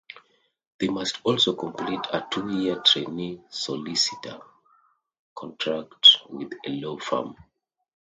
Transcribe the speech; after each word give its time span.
They 0.79 0.87
must 0.87 1.19
also 1.25 1.53
complete 1.53 1.99
a 2.11 2.25
two-year 2.31 2.77
trainee 2.83 3.39
solicitor 3.51 4.41
contract 5.35 6.07
with 6.31 6.53
a 6.65 6.69
law 6.71 6.97
firm. 6.97 7.35